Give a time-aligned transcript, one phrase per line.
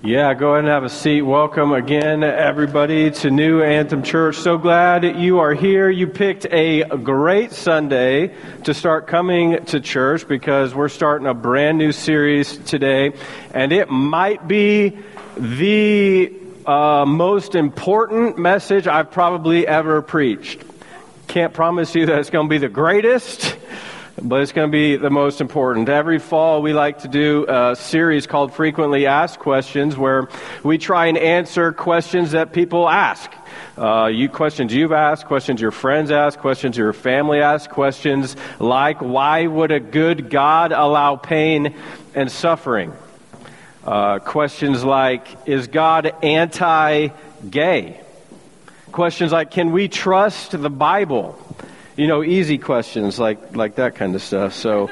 [0.00, 1.22] Yeah, go ahead and have a seat.
[1.22, 4.36] Welcome again, everybody, to New Anthem Church.
[4.36, 5.90] So glad you are here.
[5.90, 8.32] You picked a great Sunday
[8.62, 13.12] to start coming to church because we're starting a brand new series today,
[13.52, 14.96] and it might be
[15.36, 16.32] the
[16.64, 20.62] uh, most important message I've probably ever preached.
[21.26, 23.57] Can't promise you that it's going to be the greatest
[24.22, 25.88] but it's going to be the most important.
[25.88, 30.28] Every fall, we like to do a series called Frequently Asked Questions, where
[30.62, 33.30] we try and answer questions that people ask.
[33.76, 39.00] Uh, you questions you've asked, questions your friends ask, questions your family ask, questions like
[39.00, 41.74] why would a good God allow pain
[42.14, 42.92] and suffering?
[43.84, 48.00] Uh, questions like is God anti-gay?
[48.90, 51.38] Questions like can we trust the Bible?
[51.98, 54.54] You know, easy questions like, like that kind of stuff.
[54.54, 54.88] So,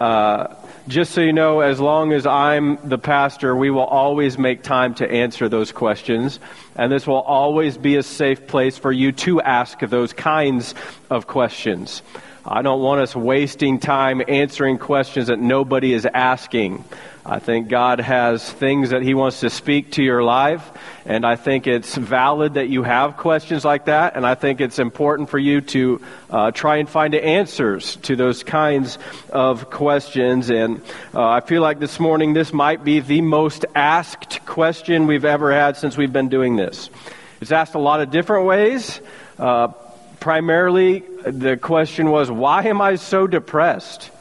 [0.00, 0.54] uh,
[0.86, 4.94] just so you know, as long as I'm the pastor, we will always make time
[4.94, 6.38] to answer those questions.
[6.76, 10.76] And this will always be a safe place for you to ask those kinds
[11.10, 12.02] of questions.
[12.44, 16.84] I don't want us wasting time answering questions that nobody is asking.
[17.28, 20.62] I think God has things that He wants to speak to your life,
[21.04, 24.78] and I think it's valid that you have questions like that, and I think it's
[24.78, 28.96] important for you to uh, try and find answers to those kinds
[29.30, 30.50] of questions.
[30.50, 30.80] And
[31.12, 35.52] uh, I feel like this morning this might be the most asked question we've ever
[35.52, 36.90] had since we've been doing this.
[37.40, 39.00] It's asked a lot of different ways.
[39.36, 39.68] Uh,
[40.20, 44.12] primarily, the question was, why am I so depressed?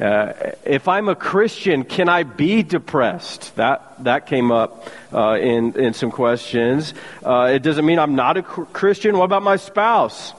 [0.00, 0.32] Uh,
[0.64, 3.54] if I'm a Christian, can I be depressed?
[3.54, 6.94] That that came up uh, in in some questions.
[7.22, 9.16] Uh, it doesn't mean I'm not a Christian.
[9.16, 10.32] What about my spouse?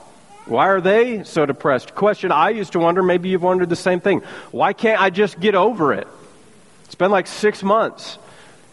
[0.44, 1.94] Why are they so depressed?
[1.94, 3.02] Question I used to wonder.
[3.02, 4.20] Maybe you've wondered the same thing.
[4.52, 6.06] Why can't I just get over it?
[6.84, 8.18] It's been like six months.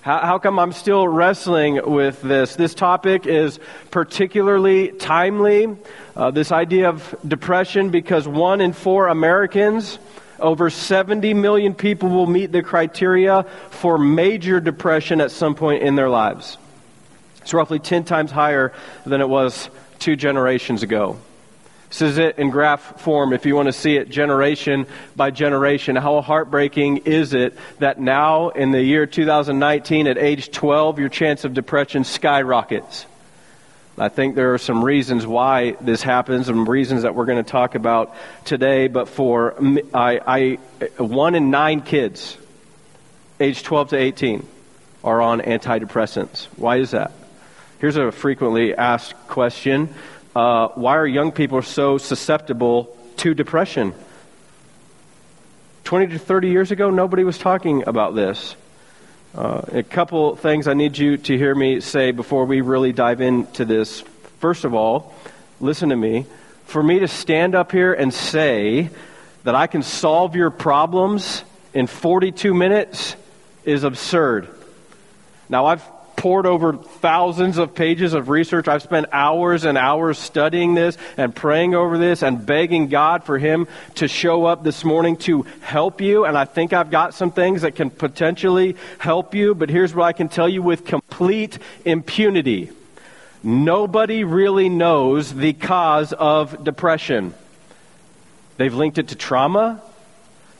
[0.01, 2.57] How, how come I'm still wrestling with this?
[2.57, 3.57] This topic is
[3.89, 5.77] particularly timely.
[6.13, 9.97] Uh, this idea of depression because one in four Americans
[10.43, 15.95] over 70 million people will meet the criteria for major depression at some point in
[15.95, 16.57] their lives.
[17.41, 18.73] It's roughly 10 times higher
[19.05, 21.17] than it was two generations ago.
[21.89, 25.95] This is it in graph form if you want to see it generation by generation.
[25.95, 31.45] How heartbreaking is it that now in the year 2019 at age 12 your chance
[31.45, 33.05] of depression skyrockets?
[33.97, 37.49] I think there are some reasons why this happens, some reasons that we're going to
[37.49, 38.87] talk about today.
[38.87, 39.55] But for
[39.93, 42.35] I, I, one in nine kids,
[43.39, 44.47] age 12 to 18,
[45.03, 46.45] are on antidepressants.
[46.55, 47.11] Why is that?
[47.79, 49.93] Here's a frequently asked question:
[50.35, 53.93] uh, Why are young people so susceptible to depression?
[55.83, 58.55] 20 to 30 years ago, nobody was talking about this.
[59.35, 63.19] Uh, a couple things I need you to hear me say before we really dive
[63.19, 64.01] into this.
[64.39, 65.15] First of all,
[65.59, 66.27] listen to me.
[66.65, 68.91] For me to stand up here and say
[69.43, 73.15] that I can solve your problems in 42 minutes
[73.65, 74.49] is absurd.
[75.49, 75.83] Now, I've
[76.23, 78.69] pored over thousands of pages of research.
[78.69, 83.37] I've spent hours and hours studying this and praying over this and begging God for
[83.37, 86.23] Him to show up this morning to help you.
[86.23, 89.53] And I think I've got some things that can potentially help you.
[89.53, 92.71] But here's what I can tell you with complete impunity
[93.43, 97.33] nobody really knows the cause of depression.
[98.55, 99.81] They've linked it to trauma,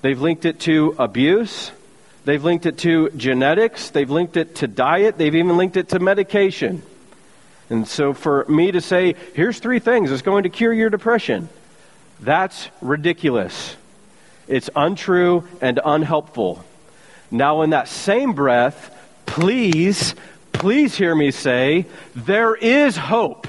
[0.01, 1.71] they've linked it to abuse.
[2.25, 3.89] They've linked it to genetics.
[3.89, 5.17] They've linked it to diet.
[5.17, 6.81] They've even linked it to medication.
[7.69, 11.49] And so for me to say, here's three things that's going to cure your depression,
[12.19, 13.75] that's ridiculous.
[14.47, 16.63] It's untrue and unhelpful.
[17.31, 18.93] Now, in that same breath,
[19.25, 20.15] please,
[20.51, 23.47] please hear me say, there is hope.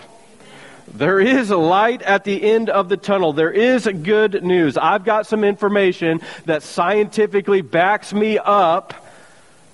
[0.86, 3.32] There is a light at the end of the tunnel.
[3.32, 4.76] There is good news.
[4.76, 8.94] I've got some information that scientifically backs me up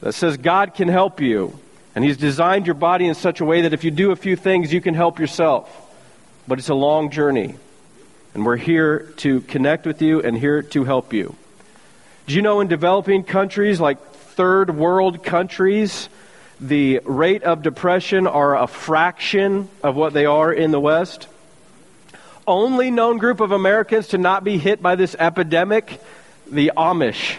[0.01, 1.59] that says God can help you.
[1.95, 4.37] And He's designed your body in such a way that if you do a few
[4.37, 5.69] things, you can help yourself.
[6.47, 7.57] But it's a long journey.
[8.35, 11.35] And we're here to connect with you and here to help you.
[12.27, 16.09] Do you know in developing countries like third world countries,
[16.61, 21.27] the rate of depression are a fraction of what they are in the West.
[22.47, 26.01] Only known group of Americans to not be hit by this epidemic,
[26.51, 27.39] the Amish.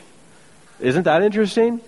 [0.80, 1.82] Isn't that interesting?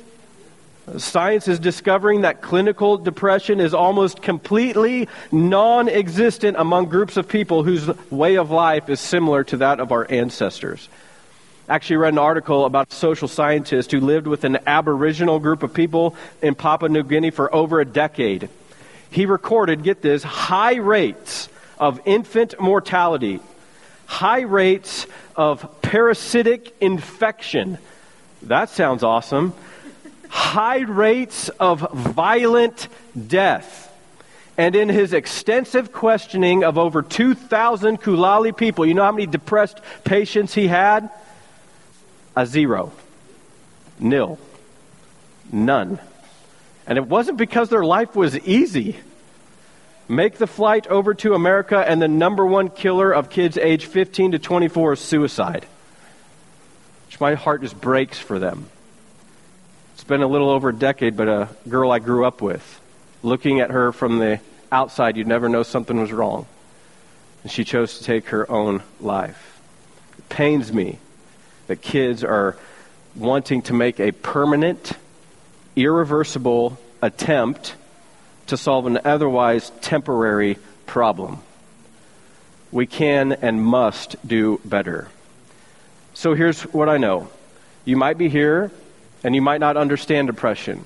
[0.97, 7.63] Science is discovering that clinical depression is almost completely non existent among groups of people
[7.63, 10.89] whose way of life is similar to that of our ancestors.
[11.69, 15.73] Actually, read an article about a social scientist who lived with an Aboriginal group of
[15.73, 18.49] people in Papua New Guinea for over a decade.
[19.09, 21.47] He recorded, get this, high rates
[21.79, 23.39] of infant mortality,
[24.05, 25.07] high rates
[25.37, 27.77] of parasitic infection.
[28.41, 29.53] That sounds awesome.
[30.33, 32.87] high rates of violent
[33.27, 33.95] death.
[34.57, 39.79] And in his extensive questioning of over 2,000 Kaluli people, you know how many depressed
[40.03, 41.11] patients he had?
[42.35, 42.91] A zero.
[43.99, 44.39] Nil.
[45.51, 45.99] None.
[46.87, 48.97] And it wasn't because their life was easy.
[50.07, 54.33] Make the flight over to America, and the number one killer of kids age 15
[54.33, 55.65] to 24 is suicide.
[57.07, 58.65] Which my heart just breaks for them.
[59.93, 62.81] It's been a little over a decade, but a girl I grew up with
[63.23, 64.39] looking at her from the
[64.71, 66.45] outside, you'd never know something was wrong.
[67.41, 69.61] And she chose to take her own life.
[70.17, 70.99] It pains me
[71.67, 72.57] that kids are
[73.15, 74.93] wanting to make a permanent,
[75.75, 77.75] irreversible attempt
[78.47, 81.39] to solve an otherwise temporary problem.
[82.71, 85.07] We can and must do better.
[86.13, 87.29] So here's what I know.
[87.85, 88.71] You might be here
[89.23, 90.83] and you might not understand depression.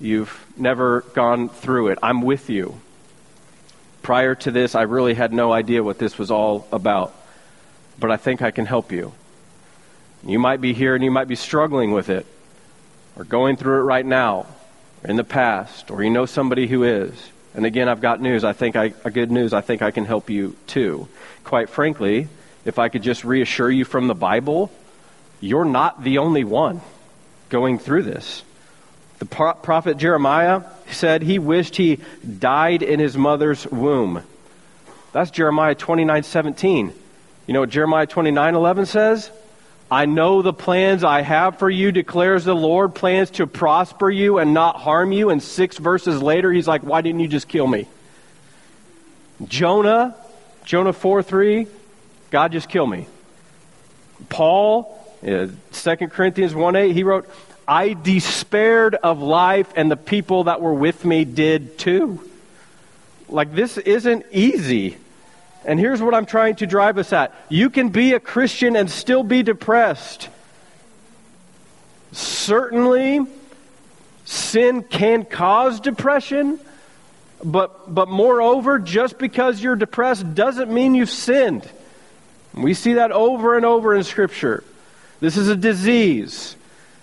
[0.00, 1.98] You've never gone through it.
[2.02, 2.80] I'm with you.
[4.02, 7.14] Prior to this, I really had no idea what this was all about,
[8.00, 9.12] but I think I can help you.
[10.24, 12.26] You might be here and you might be struggling with it,
[13.16, 14.46] or going through it right now,
[15.02, 17.12] or in the past, or you know somebody who is.
[17.54, 18.44] And again, I've got news.
[18.44, 19.52] I think I, good news.
[19.52, 21.08] I think I can help you too.
[21.44, 22.28] Quite frankly,
[22.64, 24.70] if I could just reassure you from the Bible,
[25.40, 26.80] you're not the only one
[27.48, 28.44] going through this.
[29.18, 32.00] The prophet Jeremiah said he wished he
[32.38, 34.22] died in his mother's womb.
[35.12, 36.92] That's Jeremiah 29:17.
[37.46, 39.30] You know what Jeremiah 29:11 says?
[39.92, 44.38] I know the plans I have for you, declares the Lord, plans to prosper you
[44.38, 45.28] and not harm you.
[45.28, 47.86] And six verses later, he's like, Why didn't you just kill me?
[49.44, 50.16] Jonah,
[50.64, 51.66] Jonah 4 3,
[52.30, 53.06] God just kill me.
[54.30, 57.28] Paul, uh, 2 Corinthians 1 8, he wrote,
[57.68, 62.26] I despaired of life, and the people that were with me did too.
[63.28, 64.96] Like, this isn't easy.
[65.64, 68.90] And here's what I'm trying to drive us at you can be a Christian and
[68.90, 70.28] still be depressed.
[72.12, 73.26] Certainly,
[74.24, 76.58] sin can cause depression,
[77.44, 81.68] but, but moreover, just because you're depressed doesn't mean you've sinned.
[82.54, 84.62] We see that over and over in Scripture.
[85.20, 86.56] This is a disease.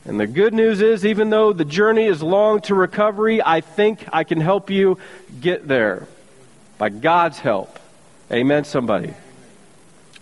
[0.06, 4.06] And the good news is, even though the journey is long to recovery, I think
[4.14, 5.00] I can help you
[5.42, 6.08] get there
[6.78, 7.79] by God's help.
[8.32, 9.16] Amen, somebody.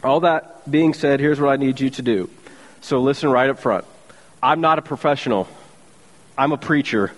[0.01, 2.29] All that being said, here's what I need you to do.
[2.79, 3.83] So listen right up front.
[4.41, 5.45] I'm not a professional,
[6.37, 7.11] I'm a preacher.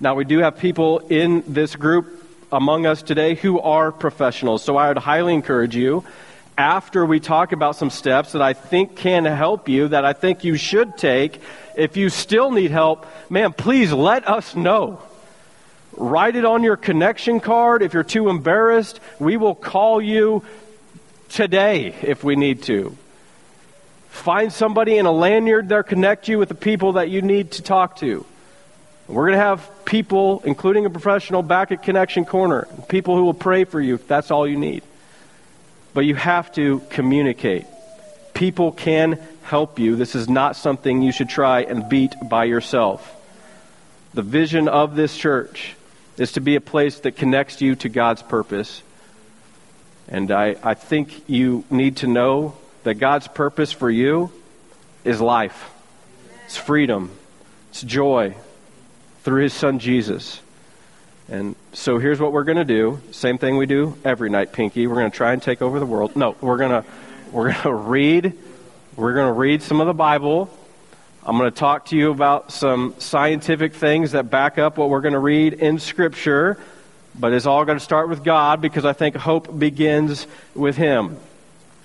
[0.00, 4.76] Now, we do have people in this group among us today who are professionals, so
[4.76, 6.04] I would highly encourage you
[6.56, 10.42] after we talk about some steps that I think can help you, that I think
[10.42, 11.40] you should take,
[11.76, 15.00] if you still need help, man, please let us know.
[15.98, 17.82] Write it on your connection card.
[17.82, 20.44] If you're too embarrassed, we will call you
[21.28, 22.96] today if we need to.
[24.08, 27.62] Find somebody in a lanyard there, connect you with the people that you need to
[27.62, 28.24] talk to.
[29.08, 33.34] We're going to have people, including a professional, back at Connection Corner, people who will
[33.34, 34.84] pray for you if that's all you need.
[35.94, 37.66] But you have to communicate.
[38.34, 39.96] People can help you.
[39.96, 43.16] This is not something you should try and beat by yourself.
[44.14, 45.74] The vision of this church
[46.18, 48.82] is to be a place that connects you to God's purpose.
[50.08, 54.32] And I, I think you need to know that God's purpose for you
[55.04, 55.70] is life,
[56.44, 57.10] it's freedom,
[57.70, 58.34] it's joy
[59.22, 60.40] through His Son Jesus.
[61.30, 63.00] And so here's what we're going to do.
[63.10, 64.86] Same thing we do every night, Pinky.
[64.86, 66.16] We're going to try and take over the world.
[66.16, 66.84] No, we're going to
[67.32, 68.32] we're going to read
[68.96, 70.50] we're going to read some of the Bible.
[71.28, 75.02] I'm going to talk to you about some scientific things that back up what we're
[75.02, 76.58] going to read in Scripture.
[77.14, 81.18] But it's all going to start with God because I think hope begins with Him.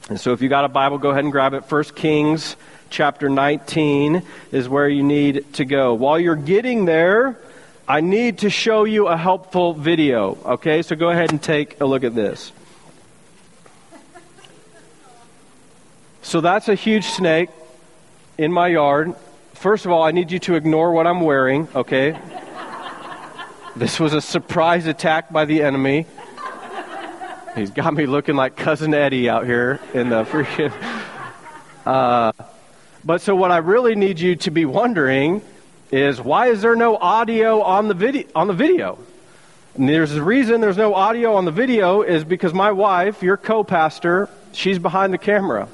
[0.07, 1.65] And so if you got a Bible, go ahead and grab it.
[1.65, 2.55] First Kings
[2.89, 4.23] chapter 19
[4.53, 5.93] is where you need to go.
[5.93, 7.37] While you're getting there,
[7.85, 10.37] I need to show you a helpful video.
[10.45, 12.53] Okay, so go ahead and take a look at this.
[16.21, 17.49] So that's a huge snake
[18.37, 19.13] in my yard.
[19.53, 22.19] First of all, I need you to ignore what I'm wearing, okay?
[23.75, 26.05] this was a surprise attack by the enemy.
[27.55, 30.73] He's got me looking like cousin Eddie out here in the freaking.
[31.85, 32.31] Uh,
[33.05, 35.41] But so what I really need you to be wondering
[35.91, 38.97] is why is there no audio on the video on the video?
[39.75, 43.37] And there's a reason there's no audio on the video is because my wife, your
[43.37, 45.67] co-pastor, she's behind the camera.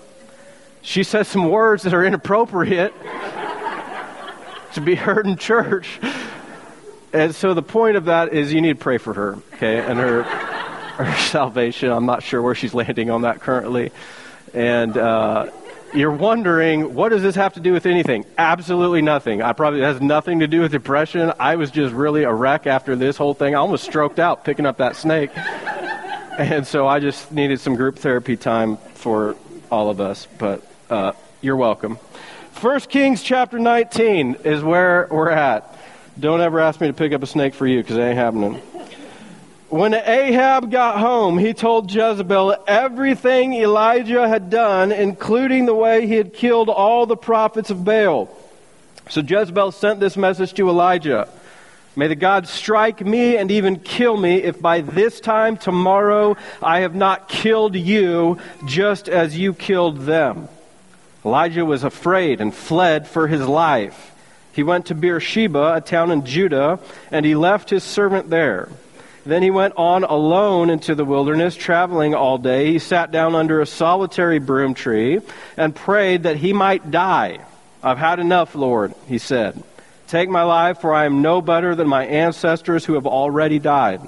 [0.82, 2.94] She says some words that are inappropriate
[4.74, 6.00] to be heard in church.
[7.12, 9.98] And so the point of that is you need to pray for her, okay, and
[9.98, 10.24] her
[11.00, 11.92] her salvation.
[11.92, 13.92] I'm not sure where she's landing on that currently.
[14.54, 15.50] And uh,
[15.94, 18.26] you're wondering, what does this have to do with anything?
[18.38, 19.42] Absolutely nothing.
[19.42, 21.32] I probably has nothing to do with depression.
[21.40, 23.56] I was just really a wreck after this whole thing.
[23.56, 25.32] I almost stroked out picking up that snake.
[26.38, 29.36] and so I just needed some group therapy time for
[29.72, 30.28] all of us.
[30.38, 31.98] But uh, you're welcome.
[32.60, 35.80] First Kings chapter 19 is where we're at.
[36.20, 38.56] Don't ever ask me to pick up a snake for you because it ain't happening.
[39.70, 46.16] When Ahab got home, he told Jezebel everything Elijah had done, including the way he
[46.16, 48.30] had killed all the prophets of Baal.
[49.10, 51.30] So Jezebel sent this message to Elijah
[51.96, 56.82] May the gods strike me and even kill me if by this time tomorrow I
[56.82, 60.50] have not killed you just as you killed them.
[61.26, 64.16] Elijah was afraid and fled for his life.
[64.54, 66.80] He went to Beersheba, a town in Judah,
[67.12, 68.70] and he left his servant there.
[69.26, 72.72] Then he went on alone into the wilderness, traveling all day.
[72.72, 75.20] He sat down under a solitary broom tree
[75.58, 77.40] and prayed that he might die.
[77.84, 79.62] I've had enough, Lord, he said.
[80.08, 84.02] Take my life, for I am no better than my ancestors who have already died.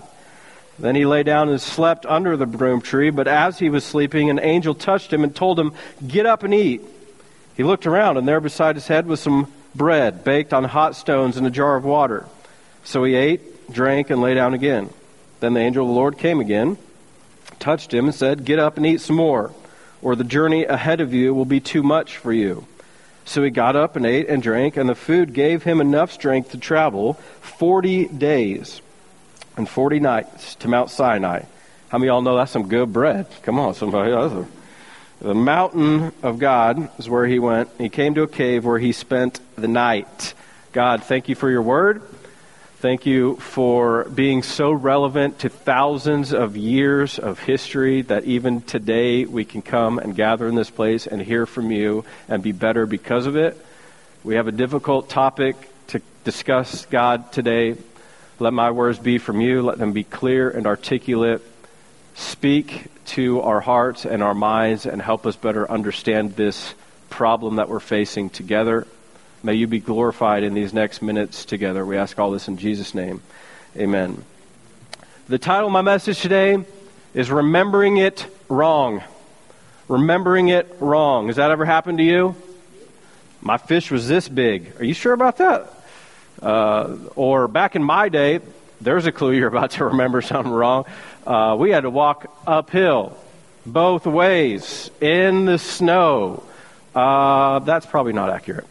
[0.79, 4.29] Then he lay down and slept under the broom tree, but as he was sleeping,
[4.29, 5.73] an angel touched him and told him,
[6.07, 6.81] Get up and eat.
[7.55, 11.37] He looked around, and there beside his head was some bread baked on hot stones
[11.37, 12.25] and a jar of water.
[12.83, 14.89] So he ate, drank, and lay down again.
[15.39, 16.77] Then the angel of the Lord came again,
[17.59, 19.51] touched him, and said, Get up and eat some more,
[20.01, 22.65] or the journey ahead of you will be too much for you.
[23.25, 26.51] So he got up and ate and drank, and the food gave him enough strength
[26.51, 28.81] to travel 40 days
[29.57, 31.43] and 40 nights to Mount Sinai.
[31.89, 33.27] How many of y'all know that's some good bread?
[33.43, 34.11] Come on, somebody.
[34.11, 34.45] A,
[35.21, 37.69] the mountain of God is where he went.
[37.77, 40.33] He came to a cave where he spent the night.
[40.71, 42.01] God, thank you for your word.
[42.77, 49.25] Thank you for being so relevant to thousands of years of history that even today
[49.25, 52.87] we can come and gather in this place and hear from you and be better
[52.87, 53.63] because of it.
[54.23, 55.55] We have a difficult topic
[55.89, 57.75] to discuss, God, today.
[58.39, 59.61] Let my words be from you.
[59.61, 61.43] Let them be clear and articulate.
[62.15, 66.73] Speak to our hearts and our minds and help us better understand this
[67.09, 68.87] problem that we're facing together.
[69.43, 71.85] May you be glorified in these next minutes together.
[71.85, 73.21] We ask all this in Jesus' name.
[73.75, 74.23] Amen.
[75.27, 76.63] The title of my message today
[77.13, 79.03] is Remembering It Wrong.
[79.87, 81.27] Remembering It Wrong.
[81.27, 82.35] Has that ever happened to you?
[83.41, 84.73] My fish was this big.
[84.79, 85.73] Are you sure about that?
[86.41, 88.39] Uh, or back in my day,
[88.79, 90.85] there's a clue you're about to remember something wrong.
[91.25, 93.17] Uh, we had to walk uphill
[93.65, 96.43] both ways in the snow.
[96.95, 98.67] Uh, that's probably not accurate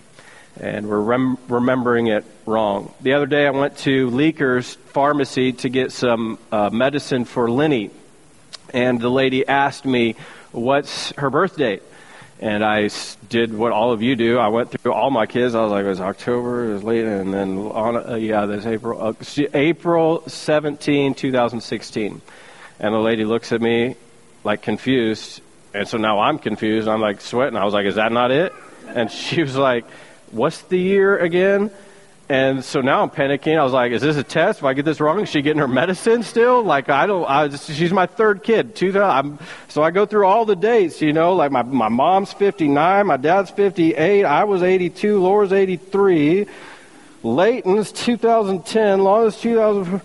[0.61, 2.93] and we're rem- remembering it wrong.
[3.01, 7.91] The other day, I went to Leaker's pharmacy to get some uh, medicine for Lenny,
[8.73, 10.17] and the lady asked me,
[10.53, 11.83] "What's her birth date?"
[12.43, 12.89] And I
[13.29, 14.39] did what all of you do.
[14.39, 15.55] I went through all my kids.
[15.55, 18.67] I was like, "It was October, it was late," and then on, uh, yeah, there's
[18.67, 19.13] April, uh,
[19.55, 22.21] April 17, 2016.
[22.81, 23.95] And the lady looks at me
[24.43, 26.89] like confused, and so now I'm confused.
[26.89, 27.57] I'm like sweating.
[27.57, 28.53] I was like, "Is that not it?"
[28.89, 29.85] And she was like
[30.33, 31.71] what's the year again?
[32.29, 33.59] And so now I'm panicking.
[33.59, 34.61] I was like, is this a test?
[34.61, 36.63] If I get this wrong, is she getting her medicine still?
[36.63, 38.77] Like, I don't, I she's my third kid.
[38.77, 42.33] Two, I'm, so I go through all the dates, you know, like my, my mom's
[42.33, 46.47] 59, my dad's 58, I was 82, Laura's 83,
[47.25, 50.01] Leighton's 2010, Lana's 2000.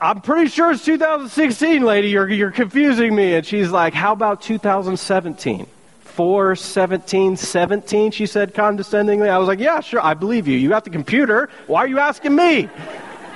[0.00, 2.08] I'm pretty sure it's 2016, lady.
[2.08, 3.34] You're, you're confusing me.
[3.34, 5.66] And she's like, how about 2017?
[6.00, 9.28] 4 17 17, she said condescendingly.
[9.28, 10.56] I was like, yeah, sure, I believe you.
[10.56, 11.50] You got the computer.
[11.66, 12.70] Why are you asking me?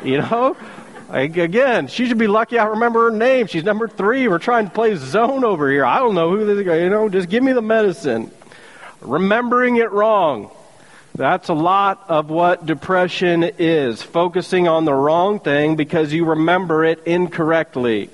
[0.03, 0.57] You know?
[1.11, 3.49] Like, again, she should be lucky I remember her name.
[3.49, 4.29] She's number three.
[4.29, 5.85] We're trying to play zone over here.
[5.85, 8.31] I don't know who this guy, you know, just give me the medicine.
[9.03, 10.51] Remembering it wrong.
[11.21, 14.03] That's a lot of what depression is.
[14.03, 18.09] Focusing on the wrong thing because you remember it incorrectly.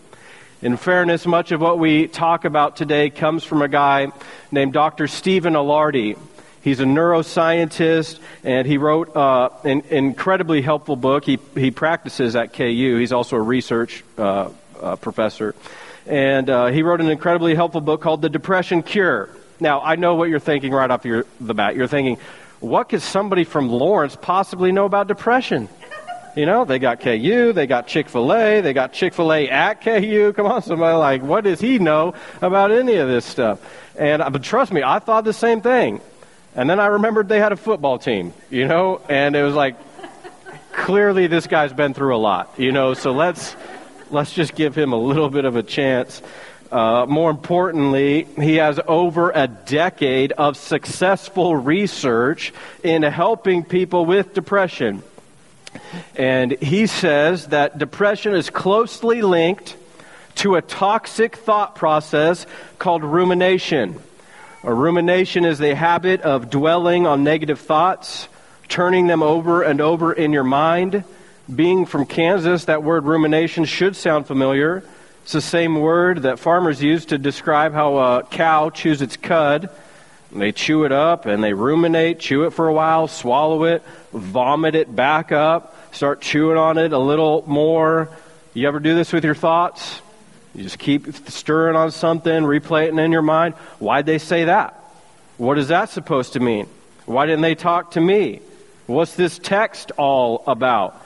[0.60, 4.08] In fairness, much of what we talk about today comes from a guy
[4.50, 5.06] named Dr.
[5.06, 6.18] Stephen Ilardi.
[6.62, 11.24] He's a neuroscientist, and he wrote uh, an incredibly helpful book.
[11.24, 12.96] He, he practices at KU.
[12.98, 15.54] He's also a research uh, uh, professor.
[16.06, 19.30] And uh, he wrote an incredibly helpful book called The Depression Cure.
[19.60, 21.76] Now, I know what you're thinking right off your, the bat.
[21.76, 22.18] You're thinking,
[22.68, 25.68] what could somebody from Lawrence possibly know about depression?
[26.36, 29.48] You know, they got KU, they got Chick fil A, they got Chick fil A
[29.48, 30.34] at KU.
[30.34, 33.58] Come on, somebody, like, what does he know about any of this stuff?
[33.98, 36.02] And uh, but trust me, I thought the same thing.
[36.54, 39.76] And then I remembered they had a football team, you know, and it was like,
[40.72, 43.56] clearly this guy's been through a lot, you know, so let's,
[44.10, 46.20] let's just give him a little bit of a chance.
[46.76, 52.52] Uh, more importantly, he has over a decade of successful research
[52.82, 55.02] in helping people with depression.
[56.16, 59.74] And he says that depression is closely linked
[60.34, 62.44] to a toxic thought process
[62.78, 63.98] called rumination.
[64.62, 68.28] A rumination is the habit of dwelling on negative thoughts,
[68.68, 71.04] turning them over and over in your mind.
[71.54, 74.84] Being from Kansas, that word rumination should sound familiar.
[75.26, 79.70] It's the same word that farmers use to describe how a cow chews its cud.
[80.30, 84.76] They chew it up and they ruminate, chew it for a while, swallow it, vomit
[84.76, 88.08] it back up, start chewing on it a little more.
[88.54, 90.00] You ever do this with your thoughts?
[90.54, 93.54] You just keep stirring on something, replaying it in your mind.
[93.80, 94.80] Why'd they say that?
[95.38, 96.68] What is that supposed to mean?
[97.04, 98.42] Why didn't they talk to me?
[98.86, 101.04] What's this text all about?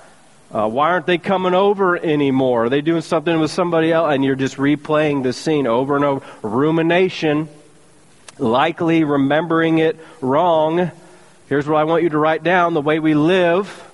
[0.53, 2.65] Uh, why aren't they coming over anymore?
[2.65, 4.13] Are they doing something with somebody else?
[4.13, 6.27] And you're just replaying the scene over and over.
[6.43, 7.49] Rumination,
[8.39, 10.91] likely remembering it wrong.
[11.49, 13.87] Here's what I want you to write down the way we live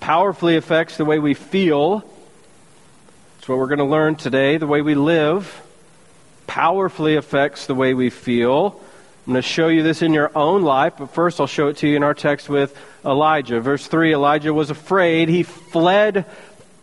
[0.00, 2.00] powerfully affects the way we feel.
[3.36, 4.56] That's what we're going to learn today.
[4.56, 5.62] The way we live
[6.48, 8.80] powerfully affects the way we feel.
[9.26, 11.76] I'm going to show you this in your own life, but first I'll show it
[11.78, 13.60] to you in our text with Elijah.
[13.60, 15.28] Verse 3 Elijah was afraid.
[15.28, 16.26] He fled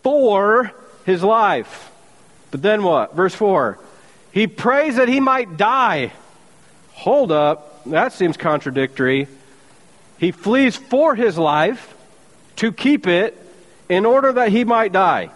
[0.02, 0.72] for
[1.06, 1.90] his life.
[2.50, 3.14] But then what?
[3.14, 3.78] Verse 4
[4.32, 6.12] He prays that he might die.
[6.92, 7.84] Hold up.
[7.86, 9.28] That seems contradictory.
[10.18, 11.94] He flees for his life
[12.56, 13.36] to keep it
[13.88, 15.30] in order that he might die.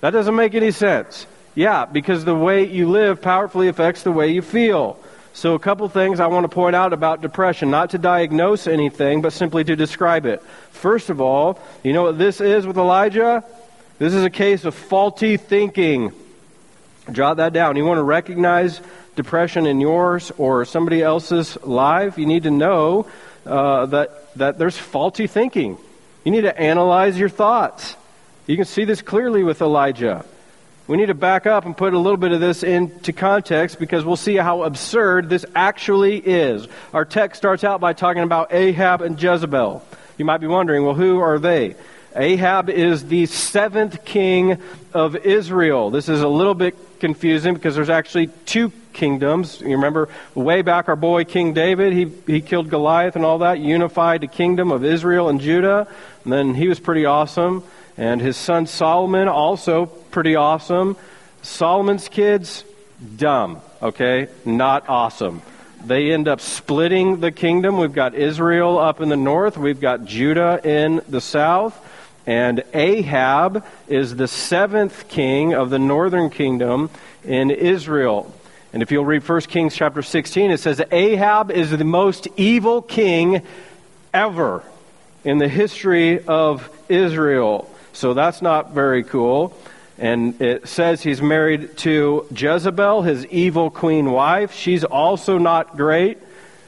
[0.00, 1.26] That doesn't make any sense.
[1.54, 4.98] Yeah, because the way you live powerfully affects the way you feel.
[5.36, 9.20] So, a couple things I want to point out about depression, not to diagnose anything,
[9.20, 10.42] but simply to describe it.
[10.70, 13.44] First of all, you know what this is with Elijah?
[13.98, 16.12] This is a case of faulty thinking.
[17.12, 17.76] Jot that down.
[17.76, 18.80] You want to recognize
[19.14, 22.16] depression in yours or somebody else's life?
[22.16, 23.06] You need to know
[23.44, 25.76] uh, that, that there's faulty thinking.
[26.24, 27.94] You need to analyze your thoughts.
[28.46, 30.24] You can see this clearly with Elijah.
[30.88, 34.04] We need to back up and put a little bit of this into context because
[34.04, 36.68] we'll see how absurd this actually is.
[36.94, 39.84] Our text starts out by talking about Ahab and Jezebel.
[40.16, 41.74] You might be wondering, well, who are they?
[42.14, 44.62] Ahab is the seventh king
[44.94, 45.90] of Israel.
[45.90, 49.60] This is a little bit confusing because there's actually two kingdoms.
[49.60, 53.58] You remember way back our boy King David, he, he killed Goliath and all that,
[53.58, 55.88] unified the kingdom of Israel and Judah.
[56.24, 57.64] And then he was pretty awesome.
[57.96, 60.96] And his son Solomon, also pretty awesome.
[61.42, 62.64] Solomon's kids,
[63.16, 64.28] dumb, okay?
[64.44, 65.42] Not awesome.
[65.84, 67.78] They end up splitting the kingdom.
[67.78, 71.80] We've got Israel up in the north, we've got Judah in the south.
[72.26, 76.90] And Ahab is the seventh king of the northern kingdom
[77.24, 78.34] in Israel.
[78.72, 82.82] And if you'll read 1 Kings chapter 16, it says Ahab is the most evil
[82.82, 83.42] king
[84.12, 84.64] ever
[85.22, 87.70] in the history of Israel.
[87.96, 89.56] So that's not very cool.
[89.96, 94.52] And it says he's married to Jezebel, his evil queen wife.
[94.52, 96.18] She's also not great.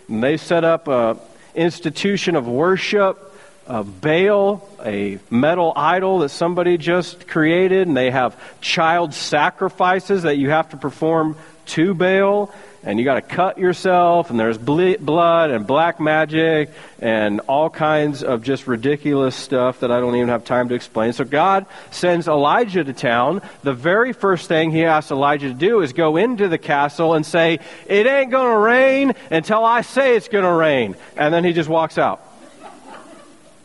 [0.09, 1.19] And they set up a
[1.55, 3.19] institution of worship
[3.67, 10.39] of Baal, a metal idol that somebody just created, and they have child sacrifices that
[10.39, 11.37] you have to perform
[11.67, 12.51] to Baal
[12.89, 16.71] and you got to cut yourself, and there's ble- blood and black magic
[17.01, 21.13] and all kinds of just ridiculous stuff that I don't even have time to explain.
[21.13, 23.43] So God sends Elijah to town.
[23.63, 27.27] The very first thing he asks Elijah to do is go into the castle and
[27.27, 30.97] say, It ain't going to rain until I say it's going to rain.
[31.15, 32.27] And then he just walks out.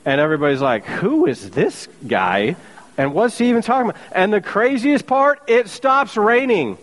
[0.03, 2.57] And everybody's like, Who is this guy?
[2.97, 4.01] And what's he even talking about?
[4.11, 6.77] And the craziest part, it stops raining.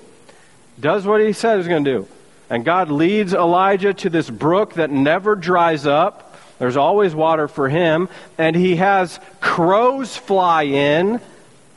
[0.81, 2.09] Does what he said he was going to do.
[2.51, 6.37] And God leads Elijah to this brook that never dries up.
[6.59, 8.09] There's always water for him.
[8.37, 11.21] And he has crows fly in,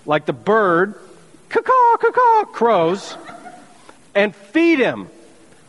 [0.05, 0.95] like the bird,
[1.49, 3.15] caw caw caw crows,
[4.15, 5.07] and feed him.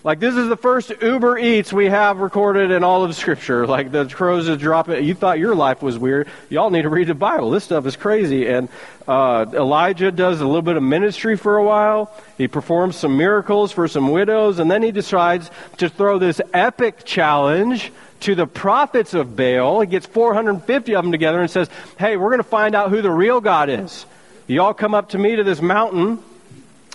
[0.05, 3.67] Like this is the first Uber Eats we have recorded in all of Scripture.
[3.67, 5.03] Like the crows just drop it.
[5.03, 6.29] You thought your life was weird.
[6.51, 7.49] Y'all need to read the Bible.
[7.49, 8.47] This stuff is crazy.
[8.47, 8.69] And
[9.09, 12.15] uh, Elijah does a little bit of ministry for a while.
[12.37, 17.07] He performs some miracles for some widows, and then he decides to throw this epic
[17.07, 17.91] challenge
[18.21, 19.81] to the prophets of Baal.
[19.81, 23.01] He gets 450 of them together and says, "Hey, we're going to find out who
[23.01, 24.05] the real God is.
[24.49, 26.23] Y'all come up to me to this mountain."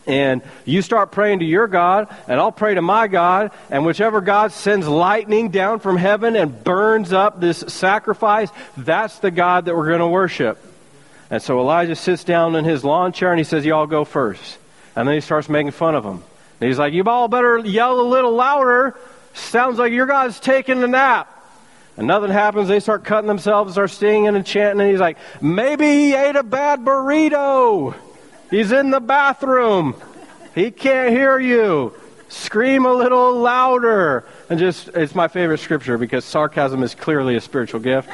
[0.10, 4.22] And you start praying to your God, and I'll pray to my God, and whichever
[4.22, 9.76] God sends lightning down from heaven and burns up this sacrifice, that's the God that
[9.76, 10.58] we're going to worship.
[11.30, 14.58] And so Elijah sits down in his lawn chair and he says, Y'all go first.
[14.95, 16.24] And then he starts making fun of them.
[16.60, 18.98] And he's like, You all better yell a little louder.
[19.36, 21.36] Sounds like your God's taking a nap.
[21.98, 22.67] And nothing happens.
[22.67, 24.82] They start cutting themselves, start singing and chanting.
[24.82, 27.93] And he's like, Maybe he ate a bad burrito.
[28.50, 29.96] He's in the bathroom.
[30.56, 31.94] He can't hear you.
[32.30, 34.26] Scream a little louder.
[34.50, 38.10] And just, it's my favorite scripture because sarcasm is clearly a spiritual gift.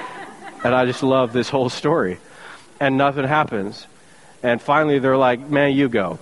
[0.64, 2.18] And I just love this whole story.
[2.80, 3.88] And nothing happens.
[4.44, 6.20] And finally, they're like, man, you go.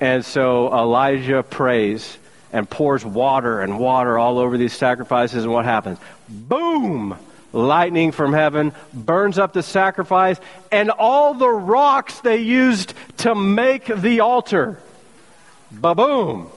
[0.00, 2.18] And so Elijah prays
[2.52, 5.44] and pours water and water all over these sacrifices.
[5.44, 5.98] And what happens?
[6.28, 7.16] Boom!
[7.52, 10.38] lightning from heaven, burns up the sacrifice,
[10.70, 14.78] and all the rocks they used to make the altar.
[15.70, 16.50] Ba boom!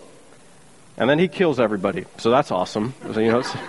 [0.98, 2.06] And then he kills everybody.
[2.18, 2.94] So that's awesome.
[3.14, 3.60] So, you know, it's a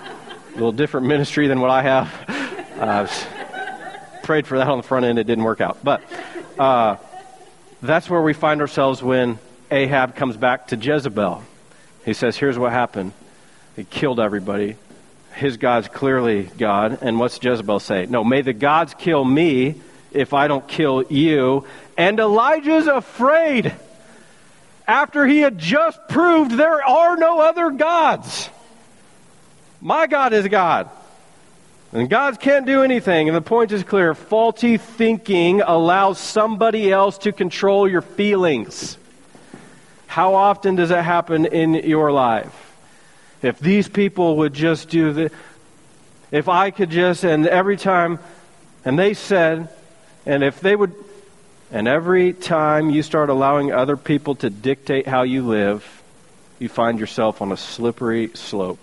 [0.55, 2.77] little different ministry than what I have.
[2.79, 3.07] Uh,
[4.23, 5.19] prayed for that on the front end.
[5.19, 5.79] It didn't work out.
[5.83, 6.03] But
[6.59, 6.97] uh,
[7.83, 9.39] that's where we find ourselves when
[9.71, 11.43] Ahab comes back to Jezebel.
[12.05, 13.13] He says, Here's what happened.
[13.77, 14.77] He killed everybody
[15.37, 16.99] his God's clearly God.
[17.03, 18.07] And what's Jezebel say?
[18.07, 19.75] No, may the gods kill me
[20.11, 21.67] if I don't kill you.
[21.97, 23.75] And Elijah's afraid
[24.87, 28.51] after he had just proved there are no other gods.
[29.81, 30.91] My God is God.
[31.93, 33.29] And gods can't do anything.
[33.29, 38.99] And the point is clear faulty thinking allows somebody else to control your feelings.
[40.07, 42.55] How often does it happen in your life?
[43.43, 45.31] If these people would just do the,
[46.31, 48.19] if I could just, and every time,
[48.85, 49.69] and they said,
[50.25, 50.95] and if they would,
[51.71, 56.03] and every time you start allowing other people to dictate how you live,
[56.59, 58.79] you find yourself on a slippery slope.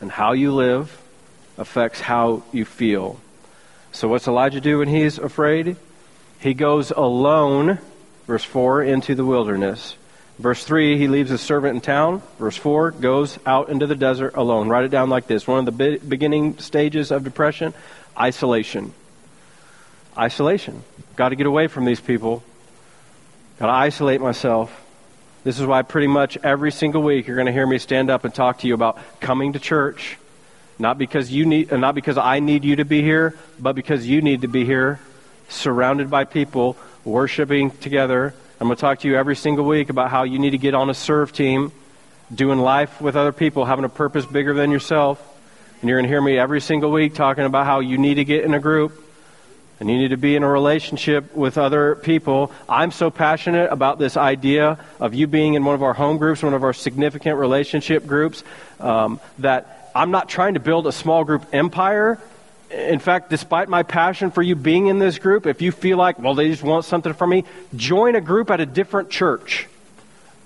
[0.00, 1.00] And how you live
[1.58, 3.20] affects how you feel.
[3.92, 5.76] So, what's Elijah do when he's afraid?
[6.40, 7.78] He goes alone,
[8.26, 9.96] verse 4, into the wilderness.
[10.38, 12.22] Verse 3, he leaves his servant in town.
[12.38, 14.68] Verse 4, goes out into the desert alone.
[14.68, 15.46] Write it down like this.
[15.46, 17.74] One of the beginning stages of depression
[18.18, 18.92] isolation.
[20.16, 20.82] Isolation.
[21.16, 22.42] Got to get away from these people.
[23.58, 24.78] Got to isolate myself.
[25.44, 28.24] This is why pretty much every single week you're going to hear me stand up
[28.24, 30.18] and talk to you about coming to church.
[30.78, 34.06] Not because you need, uh, not because I need you to be here, but because
[34.06, 35.00] you need to be here,
[35.48, 40.10] surrounded by people, worshiping together, I'm going to talk to you every single week about
[40.10, 41.72] how you need to get on a serve team,
[42.32, 45.20] doing life with other people, having a purpose bigger than yourself.
[45.80, 48.24] And you're going to hear me every single week talking about how you need to
[48.24, 49.02] get in a group
[49.82, 52.52] and you need to be in a relationship with other people.
[52.68, 56.40] I'm so passionate about this idea of you being in one of our home groups,
[56.40, 58.44] one of our significant relationship groups,
[58.78, 62.20] um, that I'm not trying to build a small group empire
[62.70, 66.18] in fact, despite my passion for you being in this group, if you feel like,
[66.18, 67.44] well, they just want something from me,
[67.76, 69.66] join a group at a different church.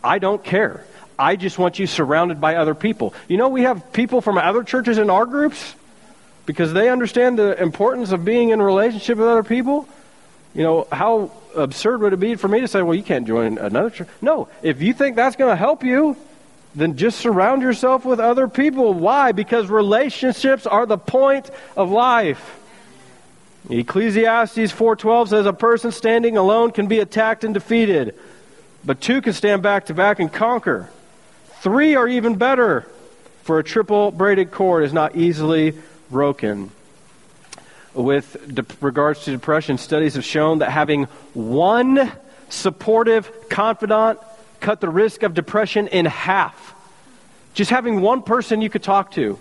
[0.02, 0.84] I don't care.
[1.16, 3.14] I just want you surrounded by other people.
[3.28, 5.76] You know, we have people from other churches in our groups
[6.46, 9.88] because they understand the importance of being in a relationship with other people.
[10.54, 13.58] You know, how absurd would it be for me to say, well, you can't join
[13.58, 14.08] another church?
[14.22, 16.16] No, if you think that's going to help you,
[16.74, 18.94] then just surround yourself with other people.
[18.94, 19.32] Why?
[19.32, 22.60] Because relationships are the point of life.
[23.68, 28.14] Ecclesiastes 4:12 says a person standing alone can be attacked and defeated,
[28.84, 30.88] but two can stand back to back and conquer.
[31.60, 32.86] Three are even better,
[33.42, 35.74] for a triple braided cord is not easily
[36.10, 36.70] broken.
[37.94, 42.12] With de- regards to depression, studies have shown that having one
[42.48, 44.18] supportive confidant
[44.60, 46.74] cut the risk of depression in half.
[47.54, 49.38] Just having one person you could talk to.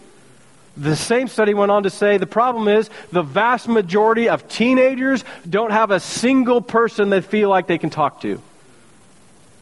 [0.77, 5.23] The same study went on to say the problem is the vast majority of teenagers
[5.49, 8.41] don't have a single person they feel like they can talk to.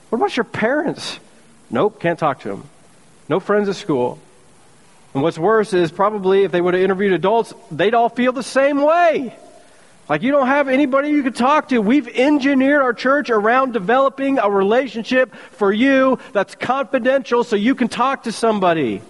[0.09, 1.19] What about your parents?
[1.69, 2.69] Nope, can't talk to them.
[3.29, 4.19] No friends at school.
[5.13, 8.43] And what's worse is probably if they would have interviewed adults, they'd all feel the
[8.43, 9.35] same way.
[10.09, 11.79] Like, you don't have anybody you can talk to.
[11.79, 17.87] We've engineered our church around developing a relationship for you that's confidential so you can
[17.87, 19.01] talk to somebody.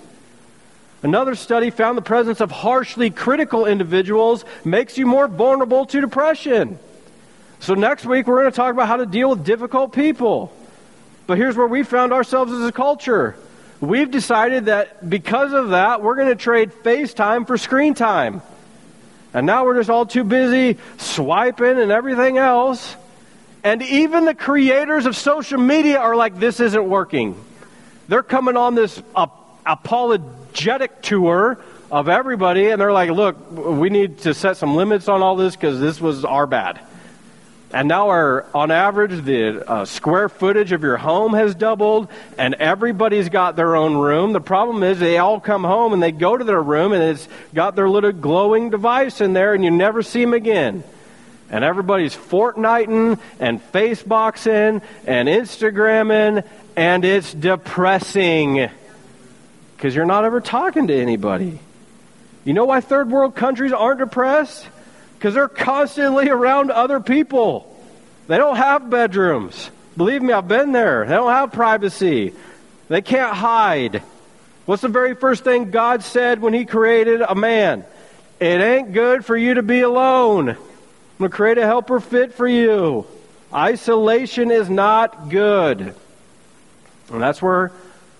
[1.01, 6.77] Another study found the presence of harshly critical individuals makes you more vulnerable to depression.
[7.59, 10.53] So, next week, we're going to talk about how to deal with difficult people.
[11.25, 13.35] But here's where we found ourselves as a culture.
[13.83, 18.41] We've decided that because of that, we're going to trade FaceTime for screen time.
[19.33, 22.95] And now we're just all too busy swiping and everything else.
[23.61, 27.35] And even the creators of social media are like, this isn't working.
[28.07, 29.27] They're coming on this uh,
[29.65, 31.59] apologetic tour
[31.91, 35.57] of everybody, and they're like, look, we need to set some limits on all this
[35.57, 36.79] because this was our bad.
[37.73, 42.07] And now, our, on average, the uh, square footage of your home has doubled,
[42.37, 44.31] and everybody's got their own room.
[44.31, 47.27] The problem is, they all come home and they go to their room, and it's
[47.51, 50.83] got their little glowing device in there, and you never see them again.
[51.49, 58.69] And everybody's Fortniting and Faceboxing and Instagramming, and it's depressing
[59.75, 61.59] because you're not ever talking to anybody.
[62.45, 64.67] You know why third world countries aren't depressed?
[65.23, 67.73] Because they're constantly around other people.
[68.27, 69.71] They don't have bedrooms.
[69.95, 71.05] Believe me, I've been there.
[71.05, 72.33] They don't have privacy.
[72.89, 74.03] They can't hide.
[74.65, 77.85] What's the very first thing God said when He created a man?
[78.41, 80.49] It ain't good for you to be alone.
[80.49, 80.57] I'm
[81.19, 83.05] going to create a helper fit for you.
[83.53, 85.95] Isolation is not good.
[87.13, 87.71] And that's where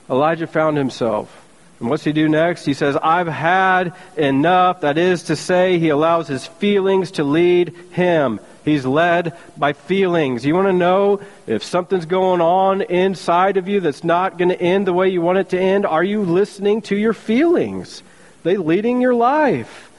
[0.09, 1.42] Elijah found himself.
[1.83, 2.63] And what's he do next?
[2.63, 4.79] He says, I've had enough.
[4.79, 8.39] That is to say, he allows his feelings to lead him.
[8.63, 10.45] He's led by feelings.
[10.45, 14.61] You want to know if something's going on inside of you that's not going to
[14.61, 15.85] end the way you want it to end?
[15.85, 17.99] Are you listening to your feelings?
[17.99, 19.91] Are they leading your life?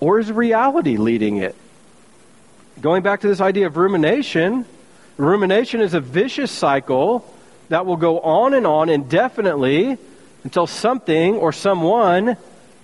[0.00, 1.54] Or is reality leading it?
[2.80, 4.66] Going back to this idea of rumination,
[5.16, 7.32] rumination is a vicious cycle
[7.68, 9.96] that will go on and on indefinitely
[10.44, 12.36] until something or someone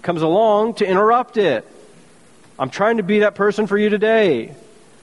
[0.02, 1.66] comes along to interrupt it.
[2.58, 4.54] I'm trying to be that person for you today,